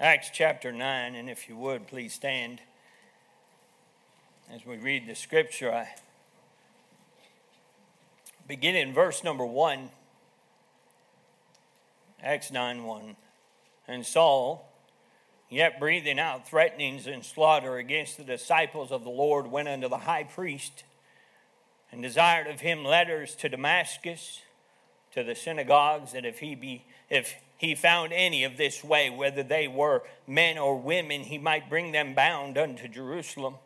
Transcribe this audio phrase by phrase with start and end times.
[0.00, 2.60] Acts chapter 9, and if you would, please stand
[4.48, 5.72] as we read the scripture.
[5.72, 5.88] I
[8.46, 9.90] begin in verse number 1,
[12.22, 13.16] Acts 9 1.
[13.88, 14.72] And Saul,
[15.50, 19.98] yet breathing out threatenings and slaughter against the disciples of the Lord, went unto the
[19.98, 20.84] high priest
[21.90, 24.42] and desired of him letters to Damascus,
[25.10, 29.42] to the synagogues, that if he be if he found any of this way, whether
[29.42, 33.56] they were men or women, he might bring them bound unto Jerusalem.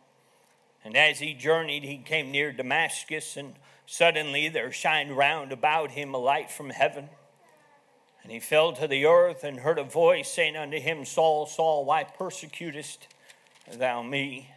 [0.83, 6.15] And as he journeyed, he came near Damascus, and suddenly there shined round about him
[6.15, 7.11] a light from heaven.
[8.23, 11.85] And he fell to the earth and heard a voice saying unto him, Saul, Saul,
[11.85, 13.09] why persecutest
[13.71, 14.53] thou me?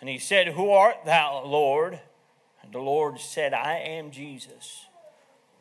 [0.00, 1.98] And he said, Who art thou, Lord?
[2.62, 4.86] And the Lord said, I am Jesus,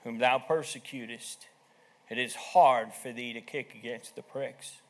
[0.03, 1.47] whom thou persecutest.
[2.09, 4.81] It is hard for thee to kick against the pricks.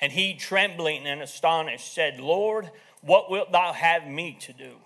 [0.00, 2.70] And he, trembling and astonished, said, Lord,
[3.02, 4.76] what wilt thou have me to do?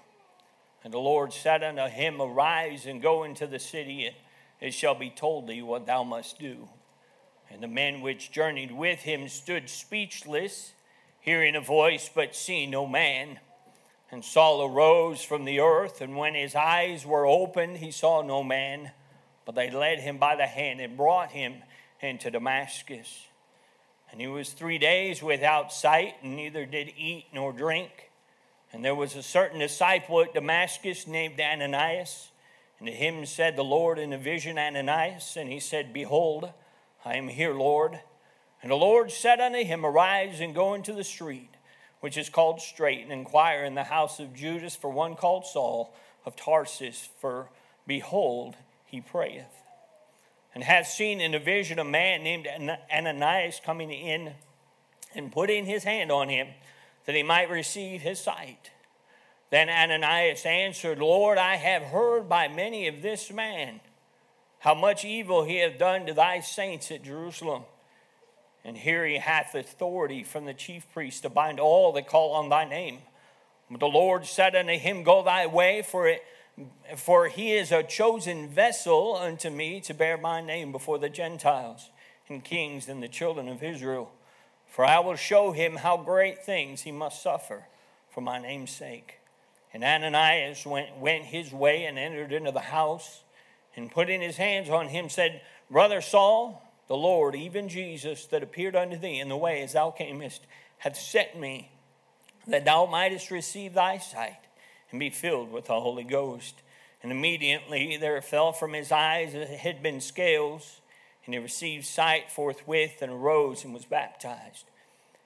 [0.84, 4.14] And the Lord said unto him, Arise and go into the city, and
[4.60, 6.68] it shall be told thee what thou must do.
[7.50, 10.72] And the men which journeyed with him stood speechless,
[11.20, 13.40] hearing a voice, but seeing no man.
[14.10, 18.44] And Saul arose from the earth, and when his eyes were opened, he saw no
[18.44, 18.92] man.
[19.46, 21.62] But they led him by the hand and brought him
[22.00, 23.26] into Damascus.
[24.10, 28.10] And he was three days without sight, and neither did eat nor drink.
[28.72, 32.30] And there was a certain disciple at Damascus named Ananias.
[32.78, 35.36] And to him said the Lord in a vision, Ananias.
[35.36, 36.52] And he said, Behold,
[37.04, 38.00] I am here, Lord.
[38.62, 41.50] And the Lord said unto him, Arise and go into the street,
[42.00, 45.94] which is called Straight, and inquire in the house of Judas for one called Saul
[46.24, 47.08] of Tarsus.
[47.20, 47.48] For
[47.86, 48.56] behold,
[48.96, 49.52] he prayeth.
[50.54, 52.48] And hath seen in a vision a man named
[52.90, 54.32] Ananias coming in
[55.14, 56.48] and putting his hand on him
[57.04, 58.70] that he might receive his sight.
[59.50, 63.80] Then Ananias answered, Lord, I have heard by many of this man
[64.60, 67.64] how much evil he hath done to thy saints at Jerusalem.
[68.64, 72.48] And here he hath authority from the chief priest to bind all that call on
[72.48, 73.00] thy name.
[73.70, 76.22] But the Lord said unto him, Go thy way, for it
[76.96, 81.90] for he is a chosen vessel unto me to bear my name before the Gentiles
[82.28, 84.10] and kings and the children of Israel.
[84.66, 87.66] For I will show him how great things he must suffer
[88.10, 89.18] for my name's sake.
[89.72, 93.22] And Ananias went, went his way and entered into the house,
[93.74, 98.74] and putting his hands on him, said, Brother Saul, the Lord, even Jesus, that appeared
[98.74, 100.40] unto thee in the way as thou camest,
[100.78, 101.70] hath sent me,
[102.46, 104.45] that thou mightest receive thy sight
[104.96, 106.62] and be filled with the Holy Ghost.
[107.02, 110.80] And immediately there fell from his eyes as it had been scales,
[111.26, 114.64] and he received sight forthwith and arose and was baptized.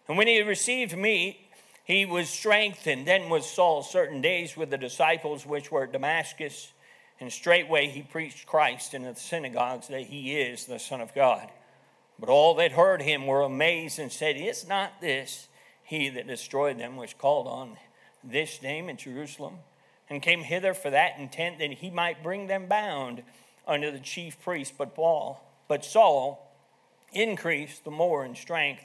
[0.08, 1.38] And when he had received meat,
[1.84, 3.06] he was strengthened.
[3.06, 6.72] Then was Saul certain days with the disciples which were at Damascus,
[7.20, 11.48] and straightway he preached Christ in the synagogues that he is the Son of God.
[12.18, 15.46] But all that heard him were amazed and said, Is not this
[15.84, 17.76] he that destroyed them which called on
[18.22, 19.58] this name in Jerusalem?
[20.08, 23.22] And came hither for that intent that he might bring them bound
[23.66, 24.74] unto the chief priest.
[24.76, 26.52] But Paul, but Saul
[27.12, 28.82] increased the more in strength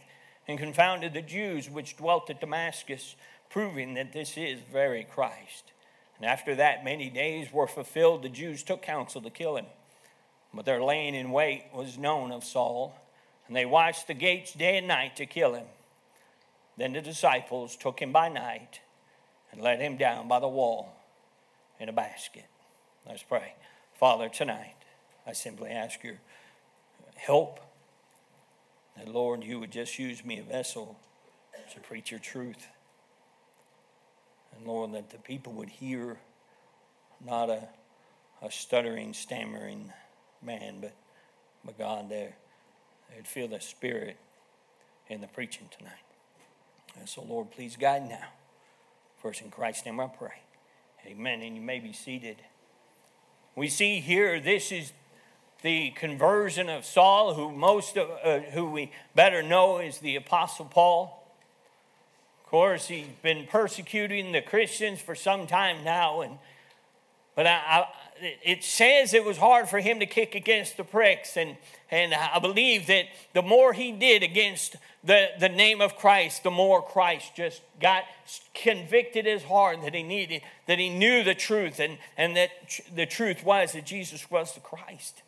[0.48, 3.16] and confounded the Jews which dwelt at Damascus,
[3.50, 5.72] proving that this is very Christ.
[6.18, 9.66] And after that many days were fulfilled, the Jews took counsel to kill him.
[10.54, 12.96] But their laying in wait was known of Saul,
[13.48, 15.66] and they watched the gates day and night to kill him.
[16.78, 18.80] Then the disciples took him by night
[19.56, 20.94] and let him down by the wall
[21.80, 22.46] in a basket.
[23.08, 23.54] Let's pray.
[23.98, 24.76] Father, tonight
[25.26, 26.18] I simply ask your
[27.16, 27.62] help
[28.98, 31.00] that, Lord, you would just use me a vessel
[31.74, 32.68] to preach your truth.
[34.56, 36.18] And Lord, that the people would hear
[37.26, 37.70] not a,
[38.42, 39.94] a stuttering, stammering
[40.42, 40.94] man, but,
[41.64, 42.36] but God, there.
[43.10, 44.18] they'd feel the Spirit
[45.08, 45.94] in the preaching tonight.
[47.00, 48.28] And so, Lord, please guide now.
[49.26, 50.44] First, in Christ's name I pray.
[51.08, 51.42] Amen.
[51.42, 52.44] And you may be seated.
[53.56, 54.94] We see here this is
[55.64, 60.66] the conversion of Saul, who most of, uh, who we better know is the Apostle
[60.66, 61.28] Paul.
[62.44, 66.38] Of course, he's been persecuting the Christians for some time now, and
[67.36, 67.88] but I, I,
[68.44, 71.58] it says it was hard for him to kick against the pricks, and
[71.92, 76.52] and I believe that the more he did against the, the name of Christ, the
[76.52, 78.04] more Christ just got
[78.56, 82.50] convicted his heart that he needed, that he knew the truth, and, and that
[82.94, 85.22] the truth was that Jesus was the Christ.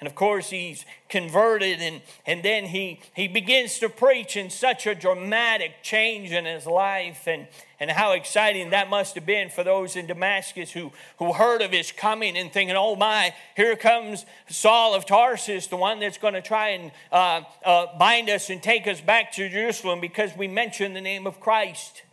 [0.00, 4.86] And of course, he's converted, and, and then he, he begins to preach in such
[4.86, 7.28] a dramatic change in his life.
[7.28, 7.46] And,
[7.78, 11.70] and how exciting that must have been for those in Damascus who, who heard of
[11.70, 16.34] his coming and thinking, oh my, here comes Saul of Tarsus, the one that's going
[16.34, 20.48] to try and uh, uh, bind us and take us back to Jerusalem because we
[20.48, 22.04] mentioned the name of Christ.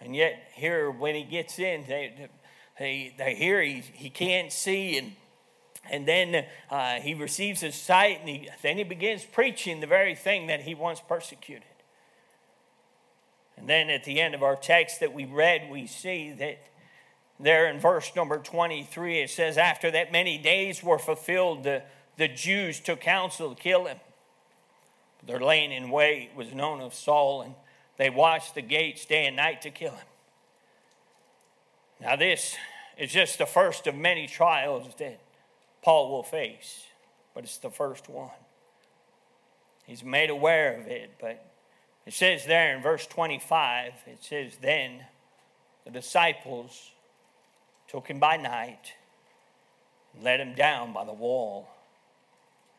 [0.00, 2.28] And yet, here, when he gets in, they,
[2.78, 5.12] they, they hear he, he can't see, and
[5.90, 10.14] and then uh, he receives his sight, and he, then he begins preaching the very
[10.14, 11.64] thing that he once persecuted.
[13.56, 16.58] And then at the end of our text that we read, we see that
[17.38, 21.82] there in verse number 23, it says, After that many days were fulfilled, the,
[22.16, 23.98] the Jews took counsel to kill him.
[25.26, 27.54] Their laying in wait was known of Saul, and
[27.98, 30.06] they watched the gates day and night to kill him.
[32.00, 32.56] Now, this
[32.96, 35.20] is just the first of many trials that
[35.82, 36.86] Paul will face,
[37.34, 38.30] but it's the first one.
[39.86, 41.44] He's made aware of it, but
[42.06, 45.04] it says there in verse 25, it says, Then
[45.84, 46.92] the disciples
[47.88, 48.94] took him by night
[50.14, 51.68] and let him down by the wall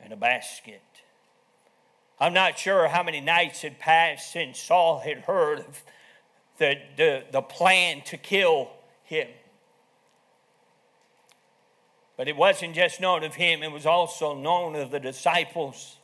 [0.03, 0.81] in a basket.
[2.19, 5.83] I'm not sure how many nights had passed since Saul had heard of
[6.57, 8.69] the, the, the plan to kill
[9.03, 9.27] him.
[12.21, 15.97] But it wasn't just known of him, it was also known of the disciples.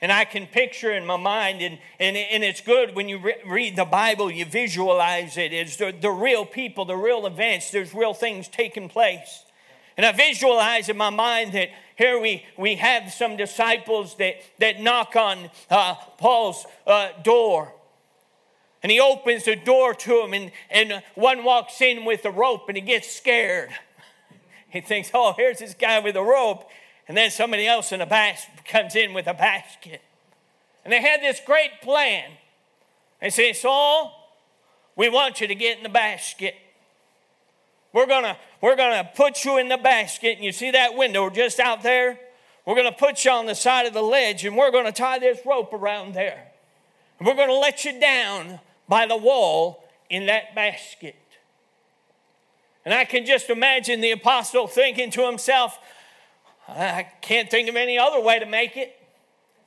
[0.00, 3.36] And I can picture in my mind, and, and, and it's good when you re-
[3.46, 5.52] read the Bible, you visualize it.
[5.52, 9.44] It's the, the real people, the real events, there's real things taking place.
[9.96, 14.80] And I visualize in my mind that here we, we have some disciples that, that
[14.80, 17.72] knock on uh, Paul's uh, door.
[18.82, 22.64] And he opens the door to them, and, and one walks in with a rope
[22.66, 23.70] and he gets scared.
[24.72, 26.68] He thinks, oh, here's this guy with a rope.
[27.06, 30.00] And then somebody else in a basket comes in with a basket.
[30.82, 32.30] And they had this great plan.
[33.20, 34.18] They say, Saul,
[34.96, 36.54] we want you to get in the basket.
[37.92, 41.60] We're gonna, we're gonna put you in the basket, and you see that window just
[41.60, 42.18] out there?
[42.64, 45.38] We're gonna put you on the side of the ledge, and we're gonna tie this
[45.44, 46.50] rope around there.
[47.18, 48.58] And we're gonna let you down
[48.88, 51.16] by the wall in that basket.
[52.84, 55.78] And I can just imagine the apostle thinking to himself,
[56.68, 59.01] I can't think of any other way to make it.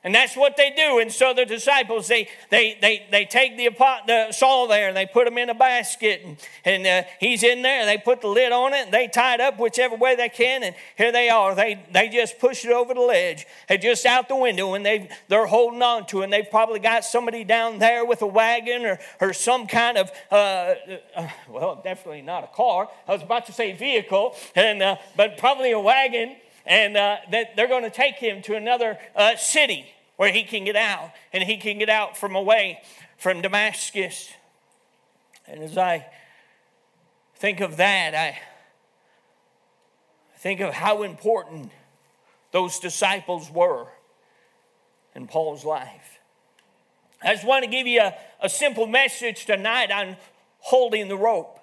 [0.06, 1.00] And that's what they do.
[1.00, 3.70] And so the disciples, they, they, they, they take the,
[4.06, 6.22] the Saul there and they put him in a basket.
[6.24, 7.88] And, and uh, he's in there.
[7.88, 10.62] They put the lid on it and they tie it up whichever way they can.
[10.62, 11.56] And here they are.
[11.56, 13.48] They, they just push it over the ledge.
[13.68, 16.26] They're just out the window and they, they're holding on to it.
[16.26, 20.12] And they've probably got somebody down there with a wagon or, or some kind of,
[20.32, 20.76] uh,
[21.16, 22.90] uh, well, definitely not a car.
[23.08, 26.36] I was about to say vehicle, and, uh, but probably a wagon
[26.68, 29.86] and uh, that they're going to take him to another uh, city
[30.18, 32.82] where he can get out and he can get out from away
[33.18, 34.30] from Damascus.
[35.48, 36.08] And as I
[37.36, 38.40] think of that, I
[40.38, 41.72] think of how important
[42.52, 43.88] those disciples were
[45.14, 46.20] in Paul's life.
[47.24, 50.18] I just want to give you a, a simple message tonight on
[50.60, 51.60] holding the rope.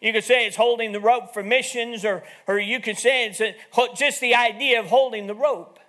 [0.00, 3.40] You could say it's holding the rope for missions, or, or you could say it's
[3.40, 3.54] a,
[3.96, 5.80] just the idea of holding the rope.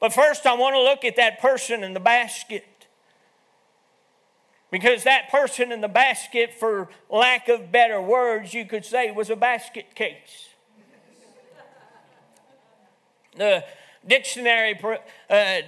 [0.00, 2.64] But first, I want to look at that person in the basket.
[4.70, 9.30] Because that person in the basket, for lack of better words, you could say was
[9.30, 10.50] a basket case.
[13.36, 13.64] the
[14.06, 14.78] dictionary
[15.30, 15.60] uh,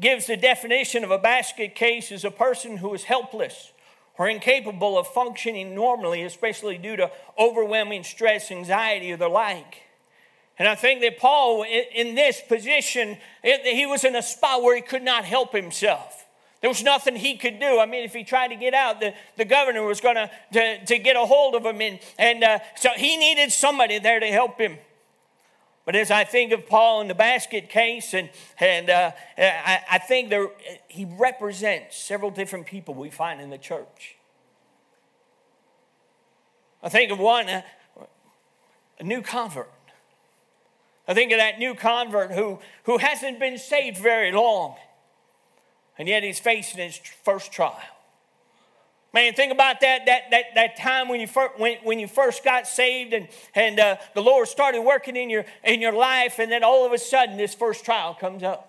[0.00, 3.72] gives the definition of a basket case as a person who is helpless
[4.16, 9.87] or incapable of functioning normally, especially due to overwhelming stress, anxiety, or the like.
[10.58, 14.82] And I think that Paul, in this position, he was in a spot where he
[14.82, 16.26] could not help himself.
[16.60, 17.78] There was nothing he could do.
[17.78, 20.16] I mean, if he tried to get out, the, the governor was going
[20.52, 21.80] to, to get a hold of him.
[21.80, 24.78] And, and uh, so he needed somebody there to help him.
[25.84, 29.98] But as I think of Paul in the basket case, and, and uh, I, I
[29.98, 30.48] think there,
[30.88, 34.16] he represents several different people we find in the church.
[36.82, 37.62] I think of one, uh,
[38.98, 39.70] a new convert.
[41.08, 44.76] I think of that new convert who, who hasn't been saved very long,
[45.96, 47.80] and yet he's facing his first trial.
[49.14, 52.44] Man, think about that, that, that, that time when you, first, when, when you first
[52.44, 56.52] got saved and, and uh, the Lord started working in your, in your life, and
[56.52, 58.66] then all of a sudden this first trial comes up.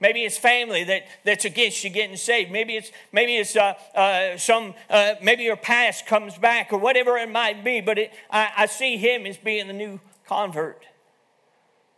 [0.00, 2.50] Maybe it's family that, that's against you getting saved.
[2.50, 7.16] Maybe it's maybe it's uh, uh, some uh, maybe your past comes back or whatever
[7.16, 7.80] it might be.
[7.80, 10.84] But it, I, I see him as being the new convert.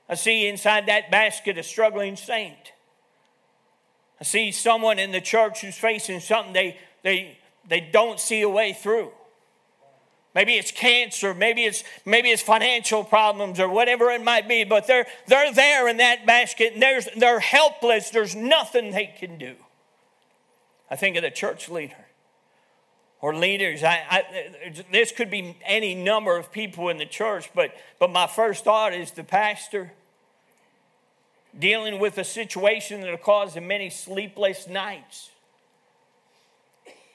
[0.08, 2.72] I see inside that basket a struggling saint.
[4.20, 7.38] I see someone in the church who's facing something they, they,
[7.68, 9.12] they don't see a way through.
[10.34, 14.86] Maybe it's cancer, maybe it's maybe it's financial problems or whatever it might be, but
[14.86, 18.10] they're they're there in that basket and there's they're helpless.
[18.10, 19.56] There's nothing they can do.
[20.90, 22.07] I think of the church leader
[23.20, 23.82] or leaders.
[23.82, 28.26] I, I, this could be any number of people in the church, but, but my
[28.26, 29.92] first thought is the pastor
[31.58, 35.30] dealing with a situation that caused him many sleepless nights.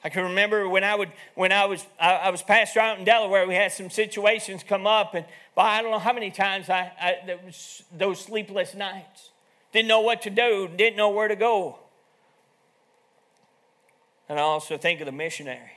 [0.04, 3.06] I can remember when I would when I was I, I, was pastor out in
[3.06, 6.92] Delaware, we had some situations come up, and I don't know how many times I,
[7.00, 9.30] I was those sleepless nights.
[9.72, 11.80] Didn't know what to do, didn't know where to go.
[14.28, 15.72] And I also think of the missionary.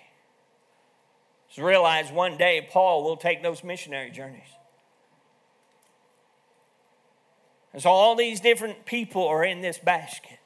[1.49, 4.43] Just realize one day Paul will take those missionary journeys.
[7.73, 10.39] And so all these different people are in this basket.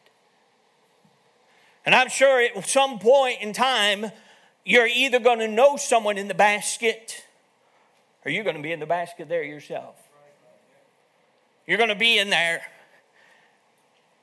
[1.86, 4.10] And I'm sure at some point in time,
[4.64, 7.24] you're either going to know someone in the basket
[8.24, 9.96] or you're going to be in the basket there yourself.
[11.66, 12.62] You're going to be in there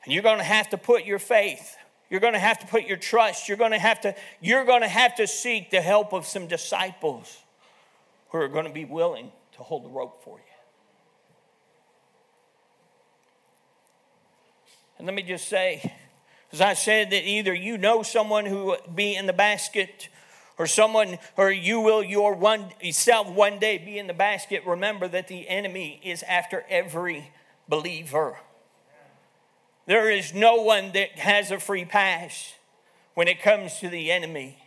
[0.04, 1.76] and you're going to have to put your faith
[2.10, 4.82] you're going to have to put your trust you're going to have to you're going
[4.82, 7.38] to have to seek the help of some disciples
[8.30, 10.44] who are going to be willing to hold the rope for you
[14.98, 15.94] and let me just say
[16.54, 20.08] as I said, that either you know someone who will be in the basket
[20.58, 24.64] or someone, or you will your one yourself one day be in the basket.
[24.66, 27.32] Remember that the enemy is after every
[27.68, 28.38] believer.
[29.88, 32.54] There is no one that has a free pass
[33.16, 34.58] when it comes to the enemy.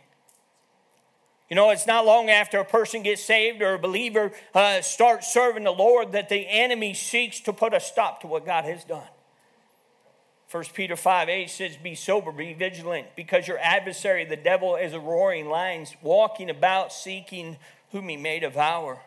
[1.47, 5.31] You know, it's not long after a person gets saved or a believer uh, starts
[5.31, 8.83] serving the Lord that the enemy seeks to put a stop to what God has
[8.83, 9.07] done.
[10.49, 14.93] 1 Peter 5 8 says, Be sober, be vigilant, because your adversary, the devil, is
[14.93, 17.57] a roaring lion, walking about seeking
[17.91, 18.99] whom he may devour.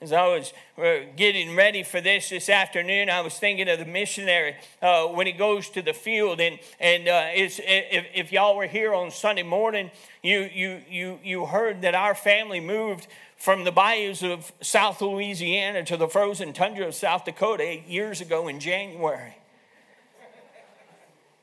[0.00, 3.84] As I was uh, getting ready for this this afternoon, I was thinking of the
[3.84, 6.40] missionary uh, when he goes to the field.
[6.40, 9.90] And, and uh, if, if y'all were here on Sunday morning,
[10.22, 15.84] you, you, you, you heard that our family moved from the bayous of South Louisiana
[15.84, 19.36] to the frozen tundra of South Dakota eight years ago in January.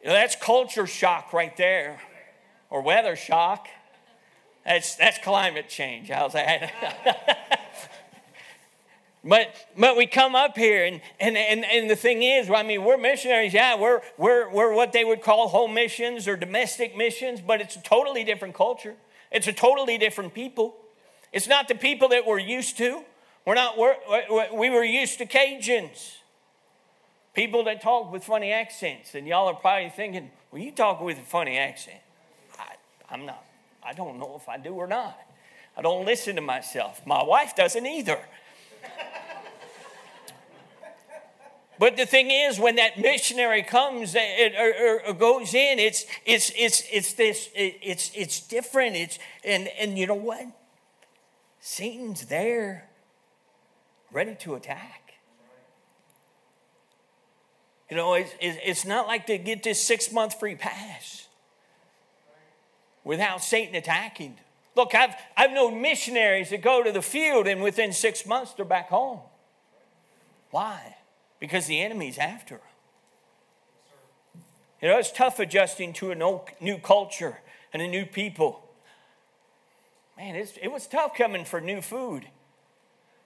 [0.01, 1.99] That's culture shock right there,
[2.69, 3.67] or weather shock.
[4.65, 6.09] That's, that's climate change.
[6.09, 7.51] How's that?
[9.25, 12.83] but, but we come up here, and, and, and, and the thing is, I mean,
[12.83, 13.53] we're missionaries.
[13.53, 17.75] Yeah, we're, we're, we're what they would call home missions or domestic missions, but it's
[17.75, 18.95] a totally different culture.
[19.31, 20.75] It's a totally different people.
[21.33, 23.03] It's not the people that we're used to.
[23.45, 23.95] We're not, we're,
[24.53, 26.17] we were used to Cajuns.
[27.33, 29.15] People that talk with funny accents.
[29.15, 31.97] And y'all are probably thinking, well, you talk with a funny accent.
[32.57, 32.75] I,
[33.09, 33.43] I'm not.
[33.83, 35.19] I don't know if I do or not.
[35.75, 37.05] I don't listen to myself.
[37.05, 38.19] My wife doesn't either.
[41.77, 46.51] But the thing is, when that missionary comes it, or, or, goes in, it's it's
[46.55, 48.95] it's it's this it, it's it's different.
[48.95, 50.45] It's and and you know what?
[51.59, 52.89] Satan's there
[54.11, 55.05] ready to attack.
[57.89, 61.27] You know, it's, it's not like they get this six month free pass
[63.03, 64.37] without Satan attacking.
[64.75, 68.65] Look, I've, I've known missionaries that go to the field and within six months they're
[68.65, 69.19] back home.
[70.51, 70.97] Why?
[71.39, 72.63] Because the enemy's after them.
[74.81, 76.15] You know, it's tough adjusting to a
[76.61, 77.39] new culture
[77.73, 78.61] and a new people.
[80.17, 82.27] Man, it was tough coming for new food.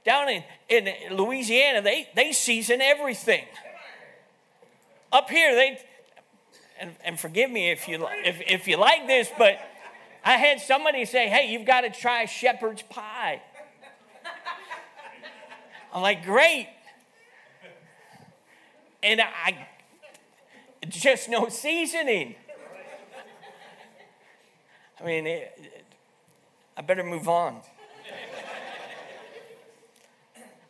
[0.05, 3.45] Down in, in Louisiana, they, they season everything.
[5.11, 5.79] Up here, they,
[6.79, 9.59] and, and forgive me if you, if, if you like this, but
[10.23, 13.41] I had somebody say, hey, you've got to try shepherd's pie.
[15.93, 16.69] I'm like, great.
[19.01, 19.67] And I,
[20.88, 22.35] just no seasoning.
[25.01, 25.85] I mean, it,
[26.75, 27.61] I better move on.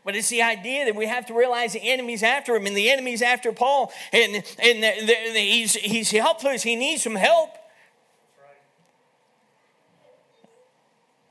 [0.06, 2.90] But it's the idea that we have to realize the enemy's after him, and the
[2.90, 6.64] enemy's after Paul, and, and the, the, the, he's, he's helpless.
[6.64, 7.52] He needs some help.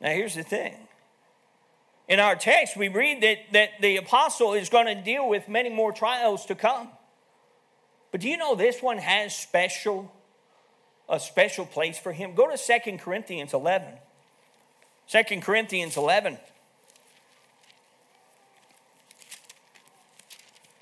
[0.00, 0.74] Now, here's the thing.
[2.08, 5.68] In our text, we read that, that the apostle is going to deal with many
[5.68, 6.88] more trials to come.
[8.10, 10.10] But do you know this one has special,
[11.08, 12.34] a special place for him?
[12.34, 13.92] Go to Second Corinthians 11.
[15.08, 16.38] 2 Corinthians 11.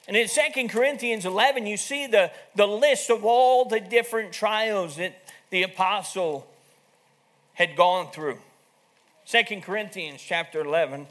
[0.08, 4.96] And in 2 Corinthians 11, you see the, the list of all the different trials
[4.96, 5.20] that
[5.50, 6.46] the apostle
[7.54, 8.38] had gone through.
[9.28, 11.04] 2 Corinthians chapter 11.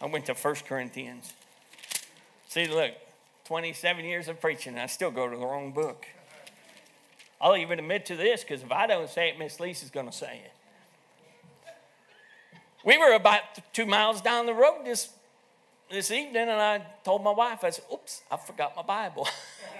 [0.00, 1.34] I went to 1 Corinthians.
[2.48, 2.92] See, look,
[3.44, 6.06] 27 years of preaching, and I still go to the wrong book.
[7.38, 10.12] I'll even admit to this because if I don't say it, Miss Lisa's going to
[10.12, 10.52] say it.
[12.82, 13.42] We were about
[13.74, 15.10] two miles down the road this,
[15.90, 19.28] this evening, and I told my wife, I said, Oops, I forgot my Bible.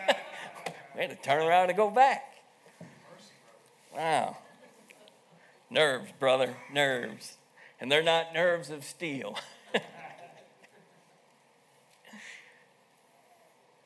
[0.94, 2.34] we had to turn around and go back.
[3.96, 4.36] Wow.
[5.72, 7.38] Nerves, brother, nerves.
[7.80, 9.38] And they're not nerves of steel.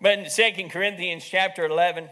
[0.00, 2.10] but in 2 Corinthians chapter 11, if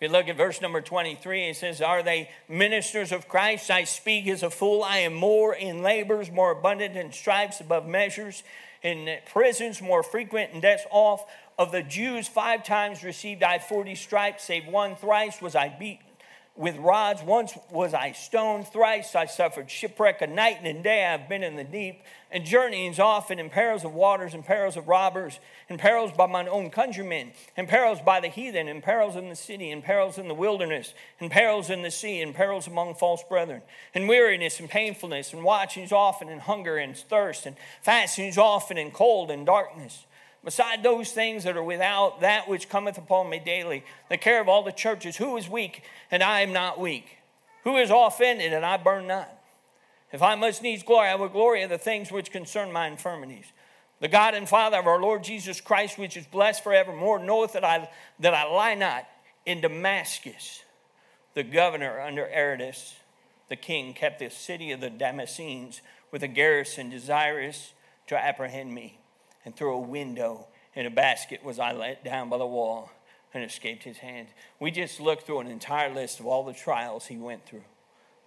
[0.00, 3.72] you look at verse number 23, it says, Are they ministers of Christ?
[3.72, 4.84] I speak as a fool.
[4.84, 8.44] I am more in labors, more abundant in stripes above measures,
[8.84, 11.24] in prisons more frequent, and deaths off.
[11.58, 16.06] Of the Jews, five times received I 40 stripes, save one thrice was I beaten
[16.54, 17.22] with rods.
[17.22, 20.20] Once was I stoned, thrice I suffered shipwreck.
[20.20, 23.84] A night and a day I've been in the deep, and journeyings often in perils
[23.84, 28.20] of waters, and perils of robbers, and perils by mine own countrymen, and perils by
[28.20, 31.82] the heathen, and perils in the city, and perils in the wilderness, and perils in
[31.82, 33.62] the sea, and perils among false brethren,
[33.94, 38.92] and weariness and painfulness, and watchings often, and hunger and thirst, and fastings often, and
[38.92, 40.04] cold and darkness
[40.44, 44.48] beside those things that are without that which cometh upon me daily, the care of
[44.48, 45.16] all the churches.
[45.16, 47.18] Who is weak and I am not weak?
[47.64, 49.30] Who is offended and I burn not?
[50.12, 53.46] If I must needs glory, I will glory in the things which concern my infirmities.
[54.00, 57.64] The God and Father of our Lord Jesus Christ, which is blessed forevermore, knoweth that
[57.64, 59.06] I, that I lie not
[59.46, 60.64] in Damascus.
[61.34, 62.96] The governor under Aretas,
[63.48, 65.80] the king, kept the city of the Damascenes
[66.10, 67.72] with a garrison desirous
[68.08, 68.98] to apprehend me
[69.44, 72.90] and through a window in a basket was I let down by the wall
[73.34, 74.28] and escaped his hand.
[74.60, 77.64] We just looked through an entire list of all the trials he went through,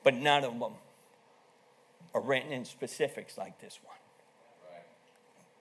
[0.03, 0.73] but none of them
[2.13, 3.95] are written in specifics like this one.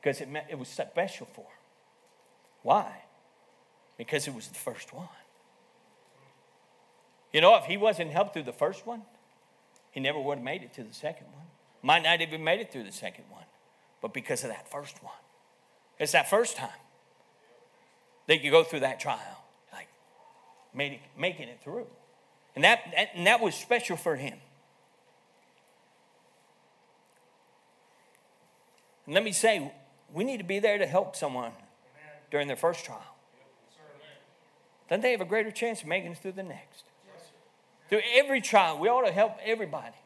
[0.01, 1.59] Because it, it was special for him.
[2.63, 3.03] Why?
[3.97, 5.09] Because it was the first one.
[7.33, 9.03] You know, if he wasn't helped through the first one,
[9.91, 11.47] he never would have made it to the second one.
[11.83, 13.45] Might not have even made it through the second one,
[14.01, 15.13] but because of that first one.
[15.99, 16.69] It's that first time
[18.27, 19.89] that you go through that trial, like
[20.75, 21.87] making, making it through.
[22.55, 22.81] And that,
[23.15, 24.39] and that was special for him.
[29.07, 29.73] And let me say,
[30.13, 31.53] we need to be there to help someone
[32.31, 33.03] during their first trial.
[34.89, 36.85] Then they have a greater chance of making it through the next.
[37.89, 39.97] Through every trial, we ought to help everybody.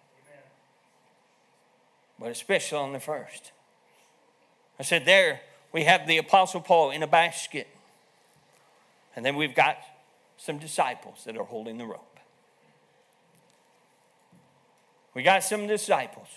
[2.19, 3.53] But especially on the first.
[4.79, 5.41] I said, there,
[5.73, 7.69] we have the Apostle Paul in a basket.
[9.15, 9.79] And then we've got
[10.37, 12.19] some disciples that are holding the rope.
[15.15, 16.29] We got some disciples.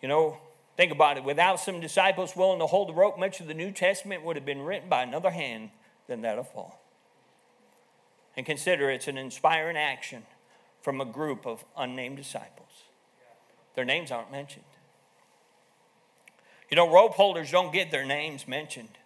[0.00, 0.38] You know,
[0.76, 1.24] think about it.
[1.24, 4.46] Without some disciples willing to hold the rope, much of the New Testament would have
[4.46, 5.70] been written by another hand
[6.06, 6.80] than that of Paul.
[8.36, 10.22] And consider it's an inspiring action
[10.80, 12.84] from a group of unnamed disciples.
[13.74, 14.64] Their names aren't mentioned.
[16.70, 18.98] You know, rope holders don't get their names mentioned,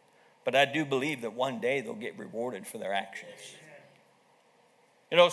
[0.44, 3.57] but I do believe that one day they'll get rewarded for their actions.
[5.11, 5.31] You know,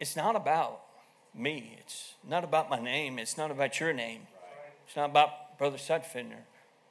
[0.00, 0.80] it's not about
[1.34, 1.76] me.
[1.80, 3.18] It's not about my name.
[3.18, 4.22] It's not about your name.
[4.86, 6.44] It's not about Brother or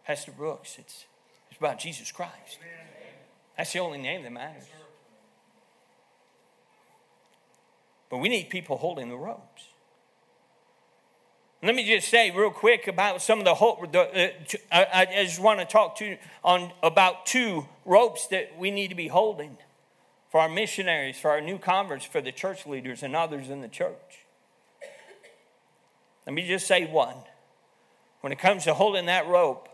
[0.05, 0.77] Pastor Brooks.
[0.79, 1.05] It's,
[1.49, 2.59] it's about Jesus Christ.
[3.57, 4.63] That's the only name that matters.
[8.09, 9.66] But we need people holding the ropes.
[11.63, 13.91] Let me just say real quick about some of the hope.
[13.91, 14.31] The,
[14.71, 18.89] uh, I, I just want to talk to on about two ropes that we need
[18.89, 19.57] to be holding
[20.29, 23.67] for our missionaries, for our new converts, for the church leaders, and others in the
[23.67, 24.25] church.
[26.27, 27.15] Let me just say one.
[28.21, 29.67] When it comes to holding that rope,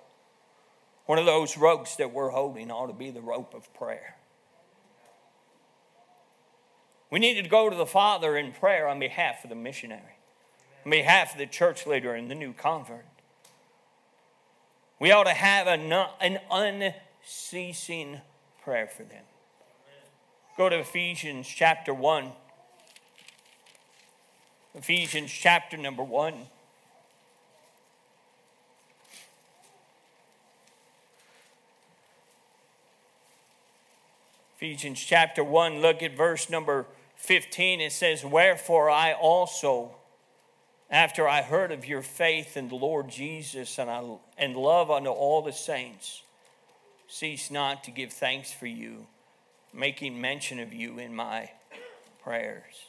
[1.05, 4.15] one of those ropes that we're holding ought to be the rope of prayer.
[7.09, 10.17] We need to go to the Father in prayer on behalf of the missionary
[10.85, 13.05] on behalf of the church leader and the new convert.
[14.99, 18.21] We ought to have an unceasing
[18.63, 19.23] prayer for them.
[20.55, 22.31] Go to Ephesians chapter 1.
[24.75, 26.33] Ephesians chapter number 1.
[34.55, 36.85] Ephesians chapter 1, look at verse number
[37.17, 37.81] 15.
[37.81, 39.95] It says, Wherefore I also
[40.93, 44.03] after I heard of your faith in the Lord Jesus and, I,
[44.37, 46.21] and love unto all the saints,
[47.07, 49.07] cease not to give thanks for you,
[49.73, 51.49] making mention of you in my
[52.23, 52.85] prayers.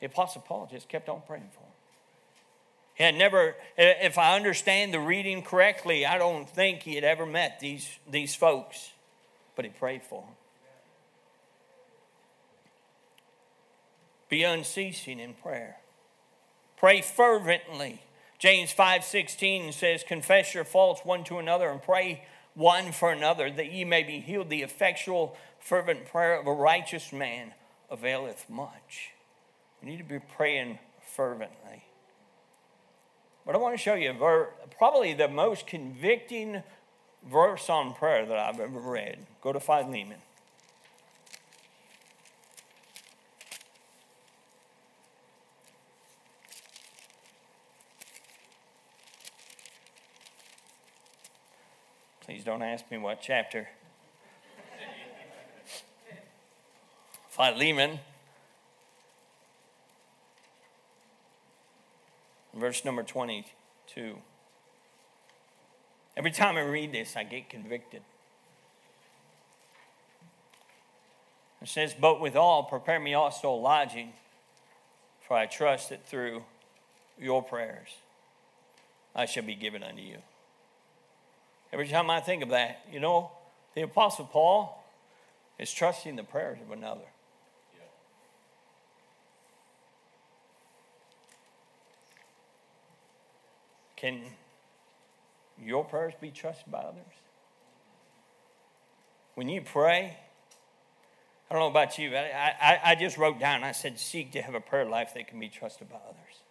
[0.00, 1.72] The Apostle Paul just kept on praying for him.
[2.94, 7.24] He had never, if I understand the reading correctly, I don't think he had ever
[7.24, 8.90] met these, these folks,
[9.56, 10.34] but he prayed for them.
[14.28, 15.78] Be unceasing in prayer.
[16.78, 18.02] Pray fervently.
[18.38, 23.72] James 5:16 says, "Confess your faults one to another and pray one for another, that
[23.72, 24.48] ye may be healed.
[24.48, 27.54] The effectual, fervent prayer of a righteous man
[27.90, 29.10] availeth much."
[29.82, 31.84] We need to be praying fervently.
[33.44, 36.62] But I want to show you ver- probably the most convicting
[37.22, 39.26] verse on prayer that I've ever read.
[39.40, 40.22] Go to Philemon.
[52.28, 53.70] Please don't ask me what chapter.
[57.30, 58.00] Philemon,
[62.54, 64.18] verse number 22.
[66.18, 68.02] Every time I read this, I get convicted.
[71.62, 74.12] It says, But withal, prepare me also lodging,
[75.26, 76.42] for I trust that through
[77.18, 77.88] your prayers
[79.14, 80.18] I shall be given unto you.
[81.72, 83.30] Every time I think of that, you know,
[83.74, 84.84] the Apostle Paul
[85.58, 87.00] is trusting the prayers of another.
[93.96, 94.22] Can
[95.60, 97.02] your prayers be trusted by others?
[99.34, 100.16] When you pray,
[101.50, 104.42] I don't know about you, I, I, I just wrote down, I said, seek to
[104.42, 106.42] have a prayer life that can be trusted by others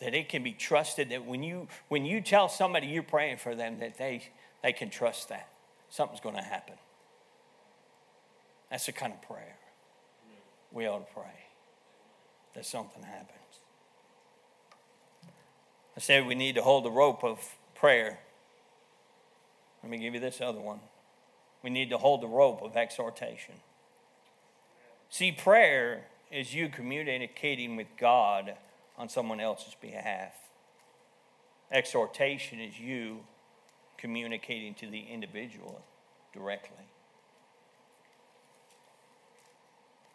[0.00, 3.54] that it can be trusted that when you when you tell somebody you're praying for
[3.54, 4.22] them that they
[4.62, 5.48] they can trust that
[5.88, 6.74] something's going to happen.
[8.70, 9.56] That's the kind of prayer
[10.72, 11.46] we ought to pray
[12.54, 13.38] that something happens.
[15.96, 17.40] I said we need to hold the rope of
[17.74, 18.20] prayer.
[19.82, 20.80] Let me give you this other one.
[21.62, 23.54] We need to hold the rope of exhortation.
[25.08, 28.54] See prayer is you communicating with god
[28.96, 30.34] on someone else's behalf.
[31.70, 33.20] Exhortation is you
[33.96, 35.82] communicating to the individual
[36.32, 36.86] directly.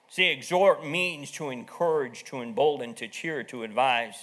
[0.09, 4.15] See, exhort means to encourage, to embolden, to cheer, to advise.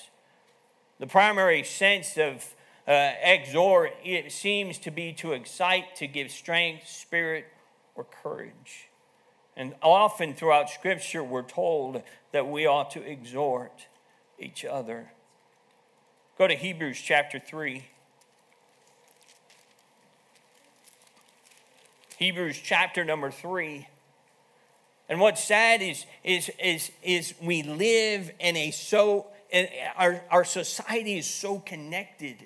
[0.99, 2.55] The primary sense of
[2.87, 7.47] uh, exhort it seems to be to excite, to give strength, spirit,
[7.95, 8.89] or courage.
[9.57, 13.87] And often throughout Scripture, we're told that we ought to exhort
[14.43, 15.13] each other.
[16.39, 17.85] Go to Hebrews chapter 3.
[22.19, 23.87] Hebrews chapter number 3.
[25.09, 29.27] And what's sad is, is, is, is we live in a so,
[29.97, 32.37] our, our society is so connected,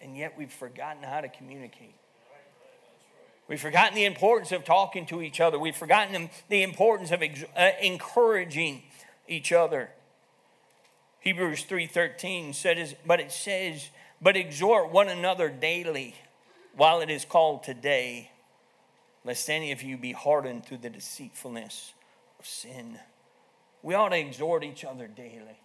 [0.00, 1.94] and yet we've forgotten how to communicate.
[3.48, 5.58] We've forgotten the importance of talking to each other.
[5.58, 8.82] We've forgotten the importance of uh, encouraging
[9.28, 9.90] each other.
[11.26, 13.90] Hebrews 3:13 says but it says
[14.22, 16.14] but exhort one another daily
[16.76, 18.30] while it is called today
[19.24, 21.94] lest any of you be hardened through the deceitfulness
[22.38, 23.00] of sin.
[23.82, 25.58] We ought to exhort each other daily.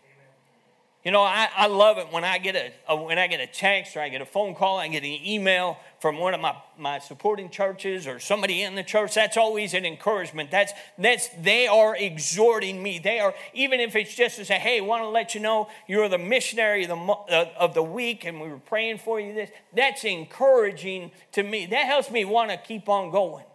[1.03, 3.47] You know, I, I love it when I get a, a, when I get a
[3.47, 6.55] text or I get a phone call, I get an email from one of my,
[6.77, 9.15] my supporting churches or somebody in the church.
[9.15, 10.51] That's always an encouragement.
[10.51, 12.99] That's that's they are exhorting me.
[12.99, 16.07] They are even if it's just to say, "Hey, want to let you know you're
[16.07, 19.49] the missionary of the uh, of the week, and we were praying for you." This
[19.73, 21.65] that's encouraging to me.
[21.65, 23.45] That helps me want to keep on going.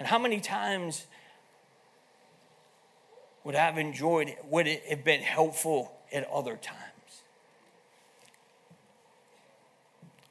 [0.00, 1.06] And how many times
[3.44, 4.44] would I have enjoyed it?
[4.46, 5.95] Would it have been helpful?
[6.16, 7.22] At other times.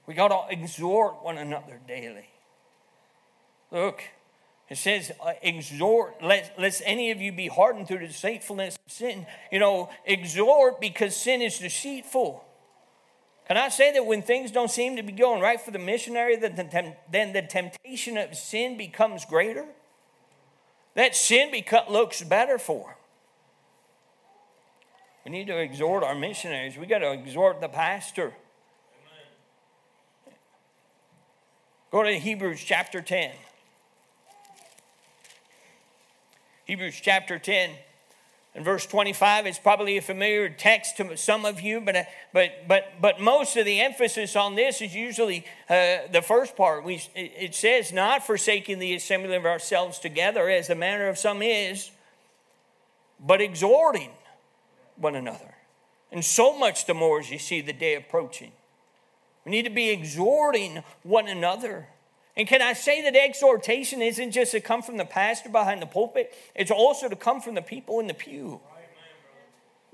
[0.08, 2.30] We got to exhort one another daily.
[3.72, 4.04] Look,
[4.70, 8.92] it says, uh, exhort, let, lest any of you be hardened through the deceitfulness of
[8.92, 9.26] sin.
[9.52, 12.44] You know, exhort because sin is deceitful.
[13.48, 16.36] Can I say that when things don't seem to be going right for the missionary,
[16.36, 19.66] then the temptation of sin becomes greater?
[20.96, 21.52] That sin
[21.90, 22.98] looks better for him.
[25.26, 26.78] We need to exhort our missionaries.
[26.78, 28.32] We got to exhort the pastor.
[30.28, 30.36] Amen.
[31.92, 33.32] Go to Hebrews chapter 10.
[36.66, 37.72] Hebrews chapter 10
[38.54, 42.68] and verse 25, is probably a familiar text to some of you, but, uh, but,
[42.70, 46.86] but, but most of the emphasis on this is usually uh, the first part.
[46.86, 51.42] We, it says, not forsaking the assembly of ourselves together, as the manner of some
[51.42, 51.92] is,
[53.20, 54.12] but exhorting
[54.98, 55.56] one another.
[56.12, 58.52] And so much the more as you see the day approaching.
[59.44, 61.88] We need to be exhorting one another.
[62.38, 65.86] And can I say that exhortation isn't just to come from the pastor behind the
[65.86, 68.60] pulpit, it's also to come from the people in the pew.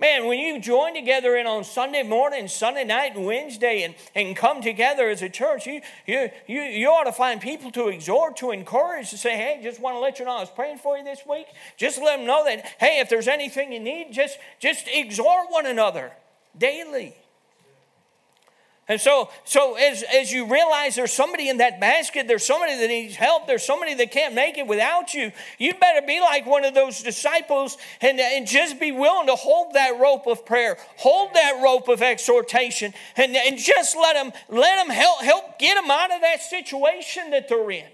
[0.01, 4.35] Man, when you join together in on Sunday morning, Sunday night, and Wednesday, and, and
[4.35, 8.35] come together as a church, you, you, you, you ought to find people to exhort,
[8.37, 10.97] to encourage, to say, hey, just want to let you know I was praying for
[10.97, 11.45] you this week.
[11.77, 15.67] Just let them know that, hey, if there's anything you need, just, just exhort one
[15.67, 16.11] another
[16.57, 17.15] daily.
[18.91, 22.87] And so, so as, as you realize there's somebody in that basket, there's somebody that
[22.89, 26.65] needs help, there's somebody that can't make it without you, you better be like one
[26.65, 31.33] of those disciples and, and just be willing to hold that rope of prayer, hold
[31.35, 35.89] that rope of exhortation, and, and just let them, let them help, help get them
[35.89, 37.87] out of that situation that they're in.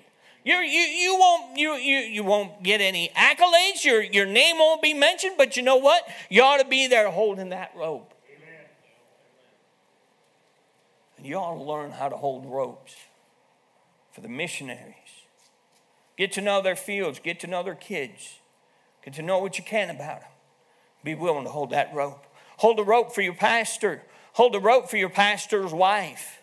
[0.43, 4.81] You're, you, you, won't, you, you, you won't get any accolades, your, your name won't
[4.81, 6.01] be mentioned, but you know what?
[6.31, 8.15] You ought to be there holding that rope.
[11.16, 12.95] And you ought to learn how to hold ropes
[14.11, 14.93] for the missionaries.
[16.17, 18.39] Get to know their fields, get to know their kids,
[19.03, 20.29] get to know what you can about them.
[21.03, 22.25] Be willing to hold that rope.
[22.57, 24.01] Hold the rope for your pastor,
[24.33, 26.39] hold the rope for your pastor's wife.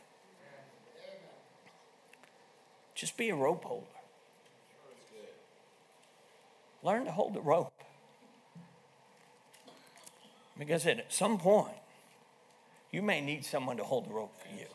[2.94, 3.87] Just be a rope holder.
[6.85, 7.73] Learn to hold the rope.
[10.57, 11.75] Because at some point,
[12.92, 14.66] you may need someone to hold the rope for you.